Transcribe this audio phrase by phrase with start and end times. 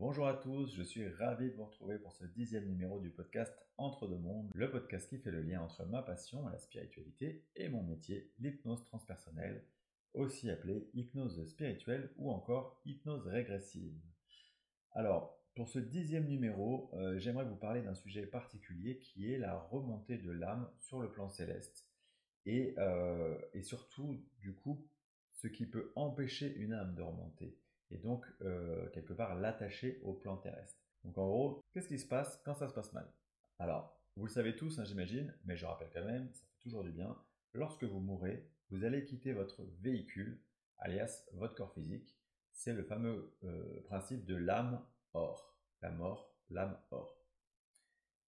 [0.00, 3.52] Bonjour à tous, je suis ravi de vous retrouver pour ce dixième numéro du podcast
[3.76, 7.68] Entre deux mondes, le podcast qui fait le lien entre ma passion, la spiritualité, et
[7.68, 9.62] mon métier, l'hypnose transpersonnelle,
[10.14, 14.00] aussi appelée hypnose spirituelle ou encore hypnose régressive.
[14.92, 19.58] Alors, pour ce dixième numéro, euh, j'aimerais vous parler d'un sujet particulier qui est la
[19.58, 21.86] remontée de l'âme sur le plan céleste.
[22.46, 24.88] Et, euh, et, surtout, du coup,
[25.34, 27.58] ce qui peut empêcher une âme de remonter.
[27.90, 30.80] Et donc, euh, quelque part, l'attacher au plan terrestre.
[31.04, 33.10] Donc en gros, qu'est-ce qui se passe quand ça se passe mal?
[33.58, 36.84] Alors, vous le savez tous, hein, j'imagine, mais je rappelle quand même, ça fait toujours
[36.84, 37.16] du bien.
[37.52, 40.40] Lorsque vous mourrez, vous allez quitter votre véhicule,
[40.78, 42.16] alias votre corps physique.
[42.52, 43.36] C'est le fameux
[43.84, 45.56] principe de l'âme or.
[45.82, 47.16] La mort, l'âme or.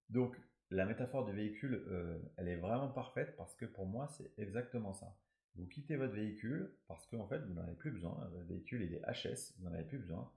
[0.09, 0.37] Donc,
[0.71, 4.95] la métaphore du véhicule, euh, elle est vraiment parfaite parce que pour moi, c'est exactement
[4.95, 5.19] ça.
[5.57, 8.15] Vous quittez votre véhicule parce qu'en fait, vous n'en avez plus besoin.
[8.33, 10.33] Votre véhicule, il est HS, vous n'en avez plus besoin.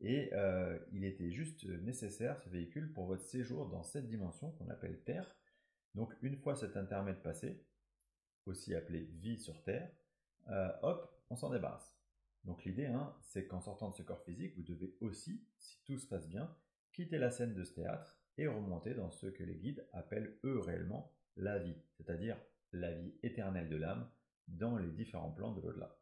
[0.00, 4.68] Et euh, il était juste nécessaire, ce véhicule, pour votre séjour dans cette dimension qu'on
[4.68, 5.34] appelle Terre.
[5.94, 7.64] Donc, une fois cet intermède passé,
[8.46, 9.90] aussi appelé vie sur Terre,
[10.48, 11.98] euh, hop, on s'en débarrasse.
[12.44, 15.98] Donc l'idée, hein, c'est qu'en sortant de ce corps physique, vous devez aussi, si tout
[15.98, 16.54] se passe bien,
[16.92, 20.58] quitter la scène de ce théâtre et remonter dans ce que les guides appellent eux
[20.58, 22.38] réellement la vie, c'est-à-dire
[22.72, 24.08] la vie éternelle de l'âme
[24.48, 25.96] dans les différents plans de l'au-delà.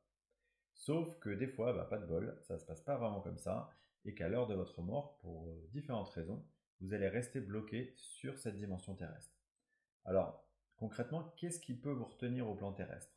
[0.72, 3.70] Sauf que des fois, bah, pas de bol, ça se passe pas vraiment comme ça,
[4.04, 6.44] et qu'à l'heure de votre mort, pour euh, différentes raisons,
[6.80, 9.34] vous allez rester bloqué sur cette dimension terrestre.
[10.04, 13.12] Alors, concrètement, qu'est-ce qui peut vous retenir au plan terrestre?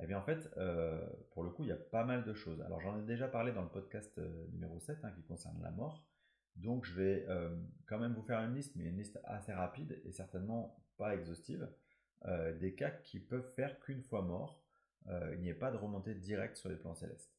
[0.00, 2.60] Eh bien en fait, euh, pour le coup, il y a pas mal de choses.
[2.60, 5.70] Alors j'en ai déjà parlé dans le podcast euh, numéro 7 hein, qui concerne la
[5.70, 6.04] mort.
[6.56, 7.26] Donc je vais
[7.86, 11.68] quand même vous faire une liste, mais une liste assez rapide et certainement pas exhaustive,
[12.60, 14.60] des cas qui peuvent faire qu'une fois mort,
[15.08, 17.32] il n'y ait pas de remontée directe sur les plans célestes.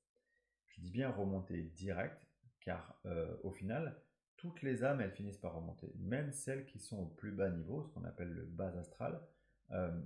[0.67, 2.25] Je dis bien remontée directe,
[2.61, 3.02] car
[3.44, 4.00] au final,
[4.38, 5.92] toutes les âmes, elles finissent par remonter.
[5.97, 9.19] Même celles qui sont au plus bas niveau, ce qu'on appelle le bas astral,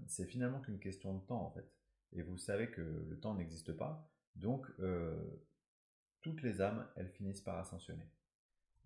[0.07, 1.71] c'est finalement qu'une question de temps en fait
[2.13, 5.15] et vous savez que le temps n'existe pas, donc euh,
[6.21, 8.07] toutes les âmes, elles finissent par ascensionner.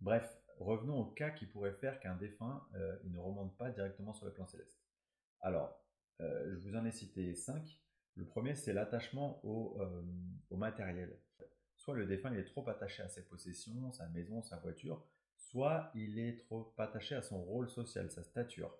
[0.01, 4.25] Bref, revenons au cas qui pourrait faire qu'un défunt euh, ne remonte pas directement sur
[4.25, 4.79] le plan céleste.
[5.41, 5.84] Alors,
[6.21, 7.79] euh, je vous en ai cité cinq.
[8.15, 9.77] Le premier, c'est l'attachement au,
[10.49, 11.19] au, matériel.
[11.75, 15.05] Soit le défunt il est trop attaché à ses possessions, sa maison, sa voiture,
[15.35, 18.73] soit il est trop attaché à son rôle social, sa stature.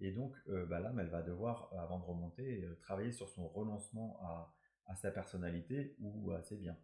[0.00, 3.48] Et donc, euh, bah, elle va devoir, euh, avant de remonter, euh, travailler sur son
[3.48, 4.54] renoncement à,
[4.96, 6.78] sa personnalité ou à ses biens.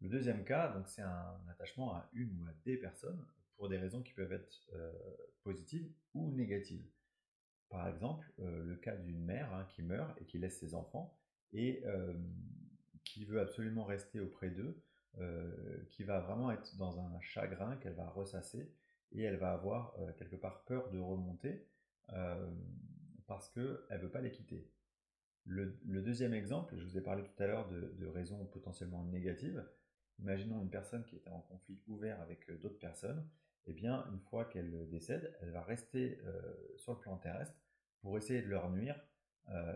[0.00, 3.22] Le deuxième cas, donc, c'est un attachement à une ou à des personnes
[3.56, 4.66] pour des raisons qui peuvent être
[5.42, 6.88] positives ou négatives.
[7.70, 11.16] Par exemple, le cas d'une mère hein, qui meurt et qui laisse ses enfants
[11.52, 11.82] et
[13.04, 14.80] qui veut absolument rester auprès d'eux,
[15.90, 18.72] qui va vraiment être dans un chagrin qu'elle va ressasser
[19.12, 21.66] et elle va avoir quelque part peur de remonter
[22.12, 22.50] euh,
[23.26, 24.68] parce qu'elle ne veut pas les quitter.
[25.46, 29.64] Le, deuxième exemple, je vous ai parlé tout à l'heure de, raisons potentiellement négatives.
[30.20, 33.26] Imaginons une personne qui était en conflit ouvert avec euh, d'autres personnes.
[33.66, 36.42] Eh bien, une fois qu'elle décède, elle va rester euh,
[36.76, 37.58] sur le plan terrestre
[38.00, 39.00] pour essayer de leur nuire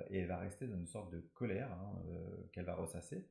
[0.08, 2.02] et elle va rester dans une sorte de colère hein,
[2.52, 3.28] qu'elle va ressasser.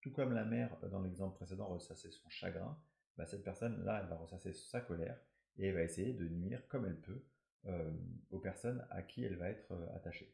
[0.00, 2.78] Tout comme la mère, dans l'exemple précédent, ressassait son chagrin,
[3.16, 5.18] bah, cette personne-là, elle va ressasser sa colère
[5.58, 7.22] et elle va essayer de nuire comme elle peut
[7.66, 7.90] euh,
[8.30, 10.32] aux personnes à qui elle va être euh, attachée.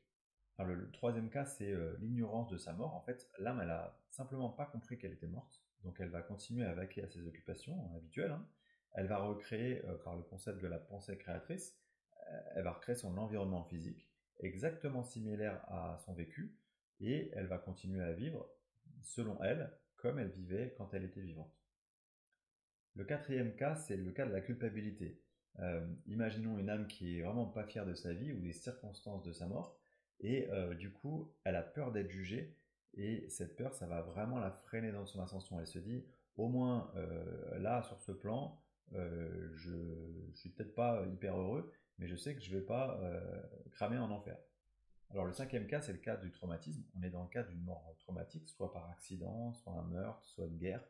[0.59, 2.95] Le, troisième cas, c'est euh, l'ignorance de sa mort.
[2.95, 6.67] En fait, l'âme, elle a simplement pas compris qu'elle était morte, donc elle va continuer
[6.67, 8.33] à vaquer à ses occupations habituelles.
[8.33, 8.47] Hein.
[8.95, 11.79] Elle va recréer, par le concept de la pensée créatrice,
[12.55, 14.11] elle va recréer son environnement physique,
[14.41, 16.57] exactement similaire à son vécu,
[17.01, 18.49] et elle va continuer à vivre,
[19.03, 21.53] selon elle, comme elle vivait quand elle était vivante.
[22.95, 25.21] Le quatrième cas, c'est le cas de la culpabilité.
[25.59, 29.23] Euh, imaginons une âme qui est vraiment pas fière de sa vie ou des circonstances
[29.23, 29.79] de sa mort,
[30.21, 32.57] et euh, du coup, elle a peur d'être jugée,
[32.95, 35.59] et cette peur, ça va vraiment la freiner dans son ascension.
[35.59, 36.05] Elle se dit,
[36.37, 38.61] au moins euh, là, sur ce plan,
[38.95, 43.01] je, ne suis peut-être pas hyper heureux, mais je sais que je vais pas
[43.71, 44.37] cramer en enfer.
[45.11, 46.83] Alors le cinquième cas, c'est le cas du traumatisme.
[46.97, 50.47] On est dans le cas d'une mort traumatique, soit par accident, soit un meurtre, soit
[50.47, 50.85] une guerre.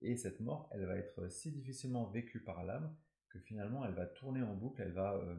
[0.00, 2.94] Et cette mort, elle va être si difficilement vécue par l'âme
[3.40, 5.36] finalement elle va tourner en boucle, elle va, euh,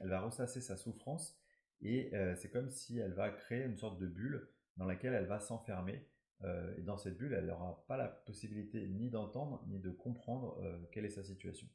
[0.00, 1.38] elle va ressasser sa souffrance
[1.80, 5.26] et euh, c'est comme si elle va créer une sorte de bulle dans laquelle elle
[5.26, 6.06] va s'enfermer.
[6.44, 10.60] Euh, et dans cette bulle, elle n'aura pas la possibilité ni d'entendre ni de comprendre
[10.92, 11.68] quelle est sa situation.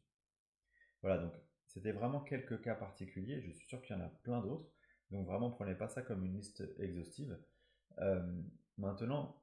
[1.02, 1.34] Voilà, donc
[1.66, 3.42] c'était vraiment quelques cas particuliers.
[3.42, 4.70] Je suis sûr qu'il y en a plein d'autres.
[5.10, 7.38] Donc vraiment, prenez pas ça comme une liste exhaustive.
[8.78, 9.42] maintenant,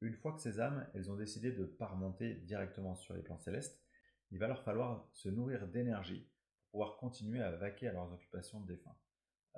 [0.00, 3.22] une fois que ces âmes, elles ont décidé de ne pas remonter directement sur les
[3.22, 3.82] plans célestes,
[4.30, 6.30] il va leur falloir se nourrir d'énergie
[6.62, 8.96] pour pouvoir continuer à vaquer à leurs occupations de défunts.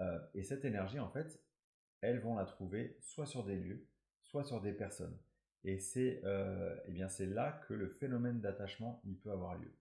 [0.01, 1.41] Euh, et cette énergie, en fait,
[2.01, 3.87] elles vont la trouver soit sur des lieux,
[4.33, 5.17] soit sur des personnes.
[5.65, 9.73] Et c'est euh, eh bien c'est là que le phénomène d'attachement il peut avoir lieu.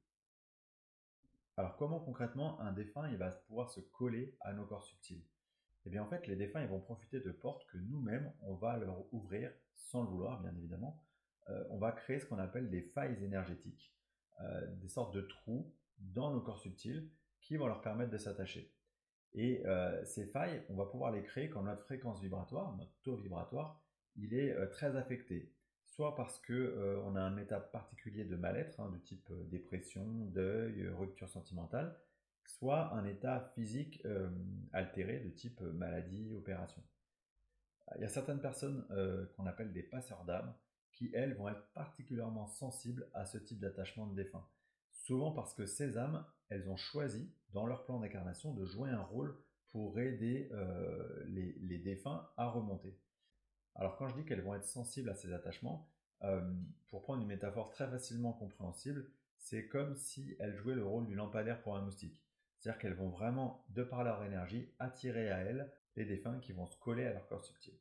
[1.55, 5.23] Alors comment concrètement un défunt il va pouvoir se coller à nos corps subtils?
[5.85, 8.77] Eh bien en fait les défunts ils vont profiter de portes que nous-mêmes on va
[8.77, 11.01] leur ouvrir sans le vouloir bien évidemment.
[11.49, 13.95] Euh, on va créer ce qu'on appelle des failles énergétiques,
[14.41, 17.09] euh, des sortes de trous dans nos corps subtils
[17.39, 18.71] qui vont leur permettre de s'attacher.
[19.33, 19.63] Et
[20.03, 23.80] ces failles, on va pouvoir les créer quand notre fréquence vibratoire, notre taux vibratoire,
[24.15, 25.53] il est très affecté
[25.91, 30.05] soit parce qu'on euh, a un état particulier de mal-être, hein, de type euh, dépression,
[30.33, 31.95] deuil, euh, rupture sentimentale,
[32.45, 34.05] soit un état physique
[34.73, 36.81] altéré de type maladie, opération.
[37.95, 38.83] Il y a certaines personnes
[39.35, 40.53] qu'on appelle des passeurs d'âme
[40.91, 44.45] qui, elles, vont être particulièrement sensibles à ce type d'attachement de défunt.
[44.91, 49.03] Souvent parce que ces âmes, elles ont choisi, dans leur plan d'incarnation, de jouer un
[49.03, 49.37] rôle
[49.69, 50.49] pour aider
[51.27, 52.99] les défunts à remonter.
[53.75, 55.89] Alors quand je dis qu'elles vont être sensibles à ces attachements,
[56.23, 56.41] euh,
[56.87, 61.15] pour prendre une métaphore très facilement compréhensible, c'est comme si elles jouaient le rôle du
[61.15, 62.21] lampadaire pour un moustique.
[62.57, 66.67] C'est-à-dire qu'elles vont vraiment, de par leur énergie, attirer à elles les défunts qui vont
[66.67, 67.73] se coller à leur corps subtil.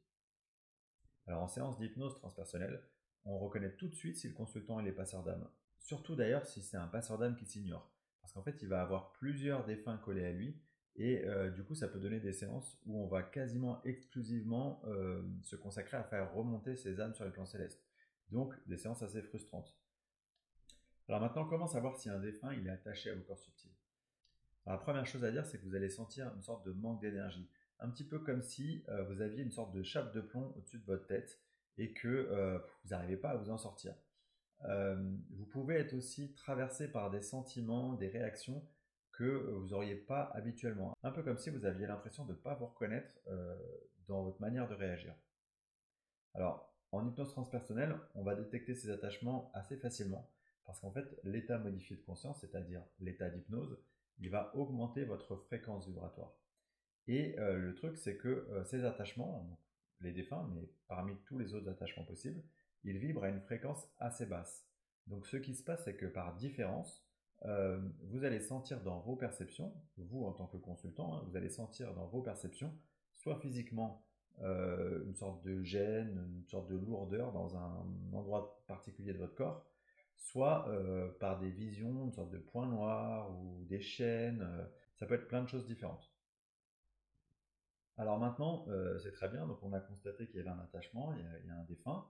[1.26, 2.82] Alors en séance d'hypnose transpersonnelle,
[3.24, 5.48] on reconnaît tout de suite si le consultant est passeur d'âme.
[5.78, 7.92] Surtout d'ailleurs si c'est un passeur d'âme qui s'ignore.
[8.20, 10.60] Parce qu'en fait, il va avoir plusieurs défunts collés à lui
[11.00, 15.22] et euh, du coup, ça peut donner des séances où on va quasiment exclusivement euh,
[15.40, 17.82] se consacrer à faire remonter ses âmes sur les plans célestes.
[18.30, 19.74] Donc, des séances assez frustrantes.
[21.08, 23.72] Alors maintenant, comment savoir si un défunt il est attaché à vos corps subtils
[24.66, 27.48] La première chose à dire, c'est que vous allez sentir une sorte de manque d'énergie.
[27.78, 30.80] Un petit peu comme si euh, vous aviez une sorte de chape de plomb au-dessus
[30.80, 31.40] de votre tête
[31.78, 33.94] et que vous n'arrivez pas à vous en sortir.
[34.68, 38.62] vous pouvez être aussi traversé par des sentiments, des réactions
[39.20, 40.96] que euh, vous n'auriez pas habituellement.
[41.02, 43.54] Un peu comme si vous aviez l'impression de ne pas vous reconnaître euh,
[44.08, 45.14] dans votre manière de réagir.
[46.32, 50.32] Alors, en hypnose transpersonnelle, on va détecter ces attachements assez facilement
[50.64, 53.78] parce qu'en fait, l'état modifié de conscience, c'est-à-dire l'état d'hypnose,
[54.20, 56.32] il va augmenter votre fréquence vibratoire.
[57.06, 59.58] Et euh, le truc, c'est que ces attachements,
[60.00, 62.42] les défunts, mais parmi tous les autres attachements possibles,
[62.84, 64.66] ils vibrent à une fréquence assez basse.
[65.08, 67.09] Donc ce qui se passe, c'est que par différence,
[67.46, 71.48] euh, vous allez sentir dans vos perceptions, vous en tant que consultant, hein, vous allez
[71.48, 72.72] sentir dans vos perceptions,
[73.14, 74.04] soit physiquement
[74.42, 79.34] euh, une sorte de gêne, une sorte de lourdeur dans un endroit particulier de votre
[79.34, 79.64] corps,
[80.16, 84.46] soit euh, par des visions, une sorte de point noir ou des chaînes,
[84.96, 86.12] ça peut être plein de choses différentes.
[87.96, 88.66] Alors maintenant,
[89.02, 91.54] c'est très bien, donc on a constaté qu'il y avait un attachement, il y a
[91.54, 92.06] un défunt.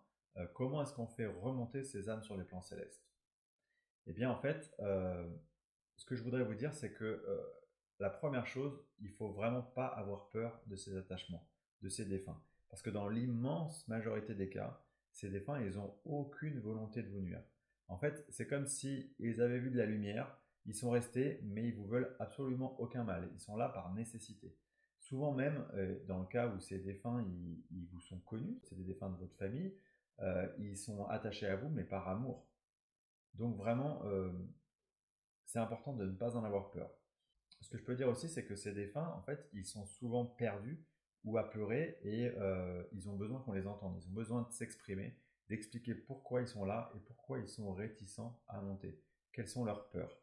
[0.55, 3.10] comment est-ce qu'on fait remonter ces âmes sur les plans célestes?
[4.07, 5.29] Eh bien, en fait, euh,
[5.97, 7.41] ce que je voudrais vous dire, c'est que euh,
[7.99, 11.47] la première chose, il faut vraiment pas avoir peur de ces attachements,
[11.83, 12.43] de ces défunts.
[12.71, 14.83] Parce que dans l'immense majorité des cas,
[15.13, 17.43] ces défunts, ils n'ont aucune volonté de vous nuire.
[17.89, 21.67] En fait, c'est comme si ils avaient vu de la lumière, ils sont restés, mais
[21.67, 23.29] ils vous veulent absolument aucun mal.
[23.35, 24.57] Ils sont là par nécessité.
[24.99, 28.85] Souvent même, euh, dans le cas où ces défunts, ils, vous sont connus, c'est des
[28.85, 29.75] défunts de votre famille,
[30.59, 32.50] ils sont attachés à vous, mais par amour.
[33.35, 34.33] Donc vraiment, euh,
[35.47, 36.91] c'est important de ne pas en avoir peur.
[37.61, 40.25] Ce que je peux dire aussi, c'est que ces défunts, en fait, ils sont souvent
[40.25, 40.85] perdus
[41.25, 44.01] ou apeurés et euh, ils ont besoin qu'on les entende.
[44.01, 45.19] Ils ont besoin de s'exprimer,
[45.49, 49.03] d'expliquer pourquoi ils sont là et pourquoi ils sont réticents à monter.
[49.33, 50.17] Quelles sont leurs peurs?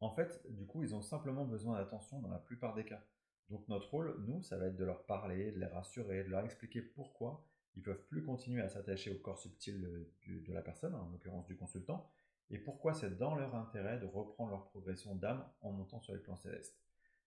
[0.00, 3.04] En fait, du coup, ils ont simplement besoin d'attention dans la plupart des cas.
[3.50, 6.44] Donc notre rôle, nous, ça va être de leur parler, de les rassurer, de leur
[6.44, 7.44] expliquer pourquoi
[7.76, 11.46] ils peuvent plus continuer à s'attacher au corps subtil de, de la personne, en l'occurrence
[11.46, 12.10] du consultant,
[12.50, 16.20] et pourquoi c'est dans leur intérêt de reprendre leur progression d'âme en montant sur les
[16.20, 16.76] plans célestes?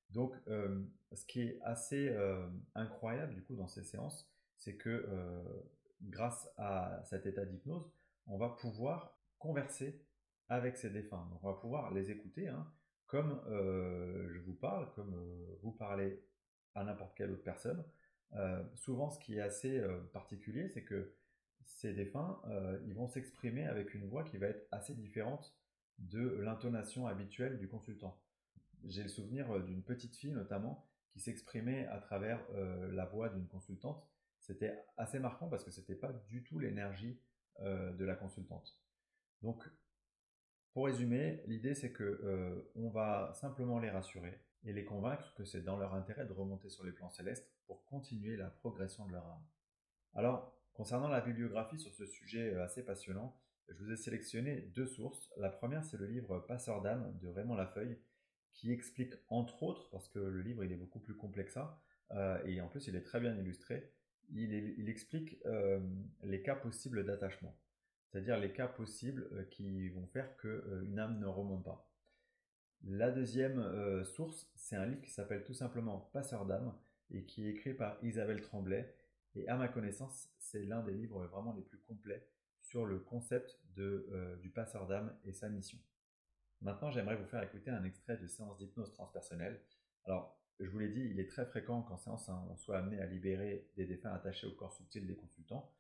[0.10, 4.90] Donc, euh, ce qui est assez euh, incroyable du coup dans ces séances, c'est que
[4.90, 5.44] euh,
[6.02, 7.90] grâce à cet état d'hypnose,
[8.28, 10.06] on va pouvoir converser
[10.50, 11.28] avec ces défunts.
[11.42, 12.72] On va pouvoir les écouter, hein,
[13.08, 15.16] comme je vous parle, comme
[15.62, 16.24] vous parlez
[16.76, 17.84] à n'importe quelle autre personne.
[18.76, 19.82] souvent, ce qui est assez
[20.14, 21.14] particulier, c'est que
[21.66, 25.56] ces défunts, euh, ils vont s'exprimer avec une voix qui va être assez différente
[26.00, 28.22] de l'intonation habituelle du consultant.
[28.86, 33.30] J'ai le souvenir euh, d'une petite fille notamment qui s'exprimait à travers euh, la voix
[33.30, 34.04] d'une consultante.
[34.40, 37.20] C'était assez marquant parce que ce n'était pas du tout l'énergie
[37.62, 38.82] de la consultante.
[39.44, 39.64] Donc,
[40.74, 45.62] pour résumer, l'idée c'est que on va simplement les rassurer et les convaincre que c'est
[45.62, 49.26] dans leur intérêt de remonter sur les plans célestes pour continuer la progression de leur
[49.28, 49.46] âme.
[50.16, 53.38] Alors, Concernant la bibliographie sur ce sujet euh, assez passionnant,
[53.70, 55.32] je vous ai sélectionné deux sources.
[55.38, 58.00] La première, c'est le livre Passeur d'âme de Raymond Lafeuille,
[58.54, 61.80] qui explique entre autres, parce que le livre il est beaucoup plus complexe ça,
[62.12, 63.92] euh, et en plus il est très bien illustré,
[64.32, 65.80] il, explique euh,
[66.24, 67.56] les cas possibles d'attachement,
[68.08, 71.92] c'est-à-dire les cas possibles qui vont faire qu'une âme ne remonte pas.
[72.84, 76.76] La deuxième source, c'est un livre qui s'appelle tout simplement Passeur d'âme
[77.12, 78.94] et qui est écrit par Isabelle Tremblay.
[79.36, 82.28] Et à ma connaissance, c'est l'un des livres vraiment les plus complets
[82.62, 85.80] sur le concept de, du passeur d'âme et sa mission.
[86.62, 89.62] Maintenant, j'aimerais vous faire écouter un extrait de séance d'hypnose transpersonnelle.
[90.06, 93.02] Alors, je vous l'ai dit, il est très fréquent qu'en séance, hein, on soit amené
[93.02, 95.74] à libérer des défunts attachés au corps subtil des consultants.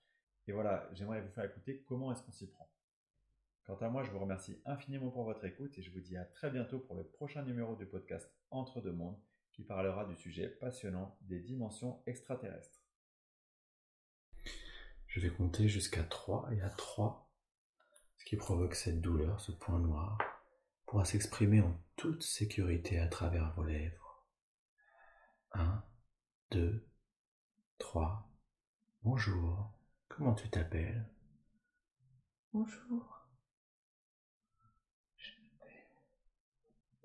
[0.47, 2.69] Et voilà, j'aimerais vous faire écouter comment est-ce qu'on s'y prend.
[3.65, 6.25] Quant à moi, je vous remercie infiniment pour votre écoute et je vous dis à
[6.25, 9.17] très bientôt pour le prochain numéro du podcast Entre deux mondes
[9.53, 12.82] qui parlera du sujet passionnant des dimensions extraterrestres.
[15.13, 17.31] Je vais compter jusqu'à 3 et à 3,
[18.17, 20.17] ce qui provoque cette douleur, ce point noir
[20.87, 24.25] pourra s'exprimer en toute sécurité à travers vos lèvres.
[25.51, 25.85] 1,
[26.49, 26.89] 2,
[27.77, 28.27] 3.
[29.03, 29.71] Bonjour,
[30.07, 31.07] comment tu t'appelles?
[32.51, 33.27] Bonjour.
[35.15, 35.93] Je m'appelle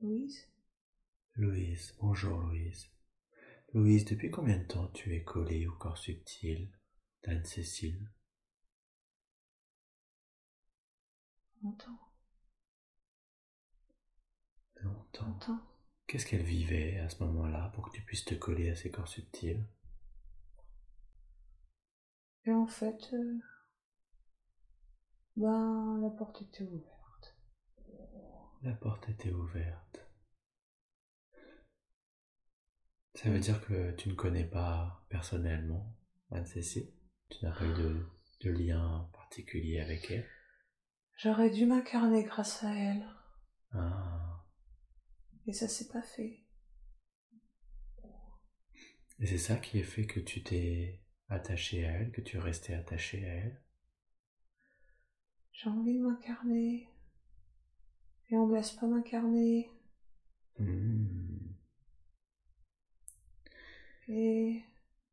[0.00, 0.48] Louise.
[1.34, 2.88] Louise, bonjour Louise.
[3.74, 6.72] Louise, depuis combien de temps tu es collée au corps subtil?
[7.22, 8.10] d'Anne-Cécile
[11.62, 12.08] Longtemps
[15.22, 15.60] longtemps.
[16.06, 19.08] Qu'est-ce qu'elle vivait à ce moment-là pour que tu puisses te coller à ses corps
[19.08, 19.64] subtils?
[22.44, 23.38] Et en fait, euh,
[25.36, 27.36] ben, la porte était ouverte.
[28.62, 30.00] La porte était ouverte.
[33.14, 35.94] Ça veut dire que tu ne connais pas personnellement
[36.30, 36.92] Anne-Cécile
[37.30, 38.06] Tu n'as pas eu de,
[38.40, 40.26] de lien particulier avec elle?
[41.18, 43.06] J'aurais dû m'incarner grâce à elle.
[43.72, 44.44] Ah.
[45.46, 46.44] Et ça s'est pas fait.
[49.20, 52.40] Et c'est ça qui a fait que tu t'es attaché à elle, que tu es
[52.40, 53.60] resté attaché à elle?
[55.52, 56.88] J'ai envie de m'incarner.
[58.30, 59.70] Et on me laisse pas m'incarner.
[60.58, 61.48] Hmm.
[64.06, 64.62] Et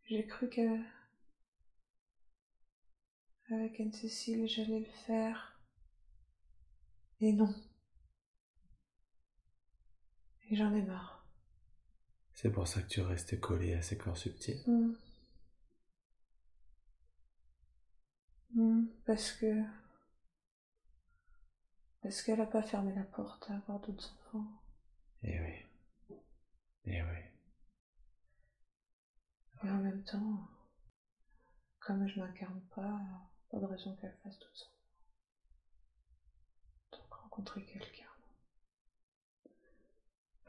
[0.08, 0.62] j'ai cru que
[3.52, 5.60] avec Anne-Cécile j'allais le faire.
[7.22, 7.54] Et non.
[10.50, 11.26] Et j'en ai marre.
[12.34, 14.94] C'est pour ça que tu restes collé à ces corps subtils hmm.
[18.54, 19.64] Hmm, Parce que.
[22.02, 24.48] Parce qu'elle n'a pas fermé la porte à avoir d'autres enfants.
[25.24, 26.18] Eh oui.
[26.86, 27.20] Eh oui.
[29.64, 30.48] Et en même temps,
[31.80, 33.02] comme je m'incarne pas,
[33.56, 34.72] pas de raison qu'elle fasse d'autres enfants.
[36.92, 38.04] Donc rencontrer quelqu'un.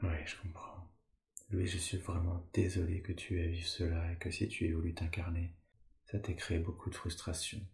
[0.01, 0.91] Oui, je comprends.
[1.49, 4.73] Louis, je suis vraiment désolé que tu aies vu cela et que si tu aies
[4.73, 5.55] voulu t'incarner,
[6.05, 7.65] ça t'ait créé beaucoup de frustration.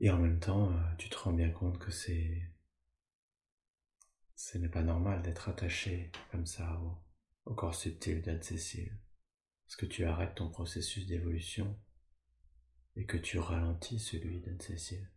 [0.00, 2.52] Et en même temps, euh, tu te rends bien compte que c'est.
[4.36, 6.78] Ce n'est pas normal d'être attaché comme ça
[7.46, 8.98] au, corps subtil d'Anne-Cécile.
[9.72, 11.80] Parce que tu arrêtes ton processus d'évolution
[12.94, 15.10] et que tu ralentis celui d'Anne-Cécile.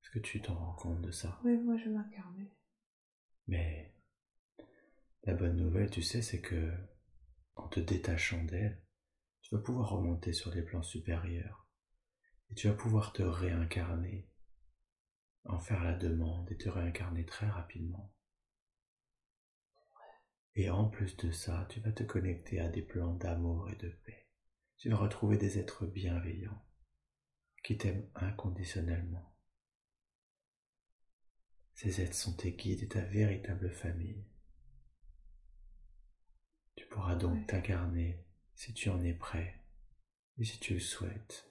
[0.00, 1.40] Est-ce que tu t'en rends compte de ça?
[1.42, 2.54] Oui, moi je m'incarnais.
[3.48, 3.92] Mais
[5.24, 6.72] la bonne nouvelle, tu sais, c'est que
[7.56, 8.80] en te détachant d'elle,
[9.42, 11.66] tu vas pouvoir remonter sur les plans supérieurs
[12.50, 14.30] et tu vas pouvoir te réincarner,
[15.46, 18.14] en faire la demande et te réincarner très rapidement.
[20.56, 23.88] Et en plus de ça, tu vas te connecter à des plans d'amour et de
[23.88, 24.26] paix.
[24.78, 26.64] Tu vas retrouver des êtres bienveillants
[27.62, 29.34] qui t'aiment inconditionnellement.
[31.74, 34.24] Ces êtres sont tes guides et ta véritable famille.
[36.76, 39.62] Tu pourras donc t'incarner si tu en es prêt
[40.38, 41.50] et si tu le souhaites.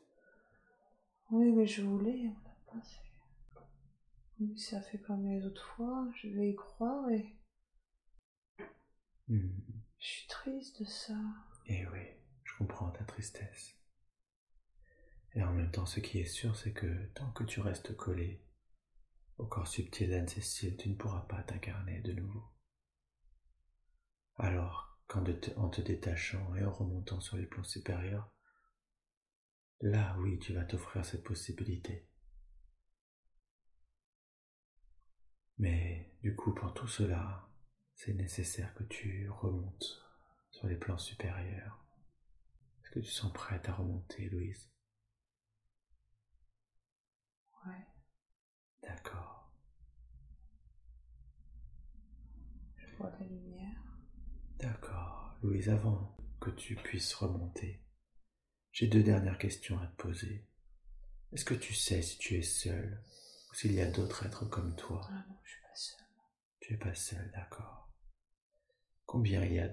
[1.31, 3.09] Oui, mais je voulais, on l'a pas fait.
[4.39, 7.38] Oui, ça fait comme les autres fois, je vais y croire et.
[9.29, 11.17] Je suis triste de ça.
[11.67, 12.01] Eh oui,
[12.43, 13.75] je comprends ta tristesse.
[15.33, 18.43] Et en même temps, ce qui est sûr, c'est que tant que tu restes collé
[19.37, 22.43] au corps subtil d'Anne-Cécile, tu ne pourras pas t'incarner de nouveau.
[24.37, 25.23] Alors, quand
[25.57, 28.33] en te détachant et en remontant sur les plans supérieurs,
[29.81, 32.09] là oui, tu vas t'offrir cette possibilité.
[35.57, 37.48] Mais du coup, pour tout cela,
[37.99, 40.01] c'est nécessaire que tu remontes
[40.51, 41.83] sur les plans supérieurs.
[42.81, 44.71] Est-ce que tu sens prête à remonter, Louise?
[47.65, 47.85] Ouais.
[48.81, 49.51] D'accord.
[52.77, 53.83] Je vois la lumière.
[54.59, 55.37] D'accord.
[55.43, 57.83] Louise, avant que tu puisses remonter,
[58.71, 60.47] j'ai deux dernières questions à te poser.
[61.33, 63.03] Est-ce que tu sais si tu es seul
[63.51, 65.05] ou s'il y a d'autres êtres comme toi?
[65.11, 66.07] Ah non, je suis pas seule.
[66.61, 67.78] Tu es pas seul, d'accord.
[69.09, 69.67] Combien il y a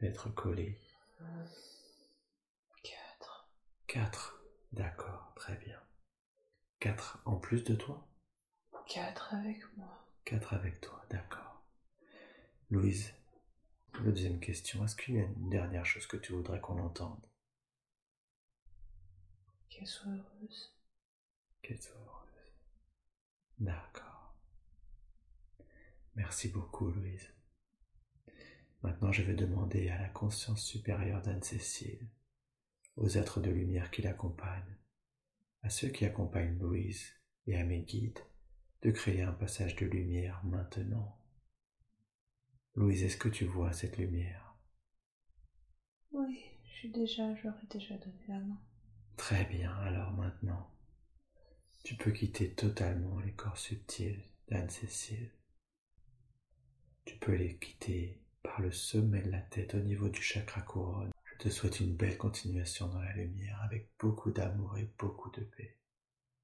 [0.00, 0.78] d'êtres collés?
[2.82, 3.48] Quatre.
[3.86, 4.44] Quatre.
[4.72, 5.80] D'accord, très bien.
[6.78, 8.06] Quatre en plus de toi?
[8.86, 10.06] Quatre avec moi.
[10.26, 11.64] Quatre avec toi, d'accord.
[12.68, 13.14] Louise,
[13.94, 17.26] la deuxième question, est-ce qu'il y a une dernière chose que tu voudrais qu'on entende?
[19.70, 20.76] Qu'elle soit heureuse.
[21.62, 22.52] Qu'elle soit heureuse.
[23.58, 24.34] D'accord.
[26.14, 27.26] Merci beaucoup, Louise.
[28.82, 32.08] Maintenant, je vais demander à la conscience supérieure d'Anne-Cécile,
[32.96, 34.76] aux êtres de lumière qui l'accompagnent,
[35.62, 37.06] à ceux qui accompagnent Louise
[37.46, 38.20] et à mes guides,
[38.82, 41.18] de créer un passage de lumière maintenant.
[42.74, 44.56] Louise, est-ce que tu vois cette lumière?
[46.12, 48.60] Oui, je suis déjà, j'aurais déjà donné la main.
[49.16, 50.70] Très bien, alors maintenant,
[51.84, 55.30] tu peux quitter totalement les corps subtils d'Anne-Cécile.
[57.04, 58.19] Tu peux les quitter
[58.60, 61.10] le sommet de la tête au niveau du chakra couronne.
[61.24, 65.40] Je te souhaite une belle continuation dans la lumière avec beaucoup d'amour et beaucoup de
[65.40, 65.76] paix.